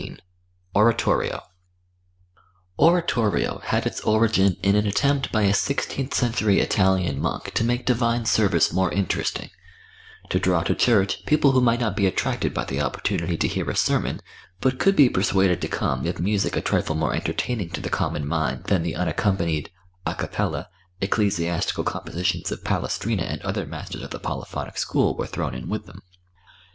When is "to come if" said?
15.61-16.19